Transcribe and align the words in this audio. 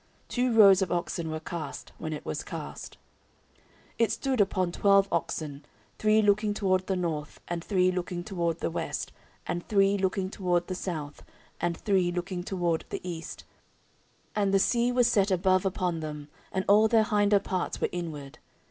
Two 0.29 0.51
rows 0.51 0.81
of 0.81 0.91
oxen 0.91 1.29
were 1.29 1.39
cast, 1.39 1.91
when 1.99 2.11
it 2.11 2.25
was 2.25 2.41
cast. 2.43 2.97
14:004:004 3.53 3.59
It 3.99 4.11
stood 4.11 4.41
upon 4.41 4.71
twelve 4.71 5.07
oxen, 5.11 5.63
three 5.99 6.23
looking 6.23 6.55
toward 6.55 6.87
the 6.87 6.95
north, 6.95 7.39
and 7.47 7.63
three 7.63 7.91
looking 7.91 8.23
toward 8.23 8.61
the 8.61 8.71
west, 8.71 9.11
and 9.45 9.63
three 9.67 9.99
looking 9.99 10.31
toward 10.31 10.65
the 10.65 10.73
south, 10.73 11.21
and 11.59 11.77
three 11.77 12.11
looking 12.11 12.41
toward 12.43 12.83
the 12.89 13.07
east: 13.07 13.43
and 14.35 14.51
the 14.51 14.57
sea 14.57 14.91
was 14.91 15.05
set 15.07 15.29
above 15.29 15.65
upon 15.67 15.99
them, 15.99 16.29
and 16.51 16.65
all 16.67 16.87
their 16.87 17.03
hinder 17.03 17.37
parts 17.39 17.79
were 17.79 17.89
inward. 17.91 18.39